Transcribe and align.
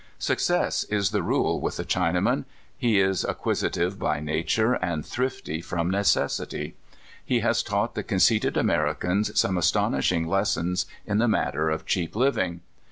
Success 0.17 0.83
is 0.85 1.11
the 1.11 1.21
rule 1.21 1.61
with 1.61 1.77
the 1.77 1.85
Chinaman. 1.85 2.45
He 2.75 2.99
is 2.99 3.23
acquisitive 3.23 3.99
by 3.99 4.19
nature, 4.19 4.73
and 4.73 5.05
thrifty 5.05 5.61
from 5.61 5.91
neces 5.91 6.43
sity. 6.43 6.73
He 7.23 7.41
has 7.41 7.61
taught 7.61 7.93
the 7.93 8.01
conceited 8.01 8.57
Americans 8.57 9.39
some 9.39 9.59
astonishing 9.59 10.25
lessons 10.27 10.87
in 11.05 11.19
the 11.19 11.27
matter 11.27 11.69
of 11.69 11.85
cheap 11.85 12.15
living. 12.15 12.61